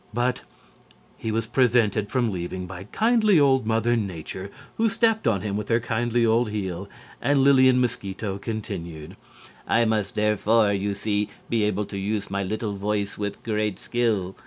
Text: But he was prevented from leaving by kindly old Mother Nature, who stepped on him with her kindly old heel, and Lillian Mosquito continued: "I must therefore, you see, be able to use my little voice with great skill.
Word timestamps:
But 0.15 0.41
he 1.15 1.31
was 1.31 1.45
prevented 1.45 2.09
from 2.11 2.31
leaving 2.31 2.65
by 2.65 2.85
kindly 2.85 3.39
old 3.39 3.67
Mother 3.67 3.95
Nature, 3.95 4.49
who 4.77 4.89
stepped 4.89 5.27
on 5.27 5.41
him 5.41 5.55
with 5.55 5.69
her 5.69 5.79
kindly 5.79 6.25
old 6.25 6.49
heel, 6.49 6.89
and 7.21 7.43
Lillian 7.43 7.79
Mosquito 7.79 8.39
continued: 8.39 9.15
"I 9.67 9.85
must 9.85 10.15
therefore, 10.15 10.73
you 10.73 10.95
see, 10.95 11.29
be 11.51 11.61
able 11.61 11.85
to 11.85 11.99
use 11.99 12.31
my 12.31 12.41
little 12.43 12.73
voice 12.73 13.15
with 13.19 13.43
great 13.43 13.77
skill. 13.77 14.35